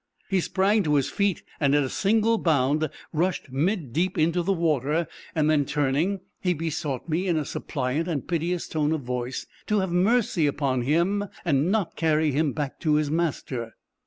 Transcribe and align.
He 0.31 0.39
sprang 0.39 0.81
to 0.81 0.95
his 0.95 1.11
feet, 1.11 1.43
and, 1.59 1.75
at 1.75 1.83
a 1.83 1.87
single 1.87 2.39
bound, 2.39 2.89
rushed 3.13 3.53
middeep 3.53 4.17
into 4.17 4.41
the 4.41 4.51
water, 4.51 5.07
then 5.35 5.63
turning, 5.63 6.21
he 6.39 6.55
besought 6.55 7.07
me 7.07 7.27
in 7.27 7.37
a 7.37 7.45
suppliant 7.45 8.07
and 8.07 8.27
piteous 8.27 8.67
tone 8.67 8.93
of 8.93 9.01
voice, 9.01 9.45
to 9.67 9.77
have 9.81 9.91
mercy 9.91 10.47
upon 10.47 10.81
him, 10.81 11.25
and 11.45 11.69
not 11.71 11.95
carry 11.95 12.31
him 12.31 12.51
back 12.51 12.79
to 12.79 12.95
his 12.95 13.11
master. 13.11 13.75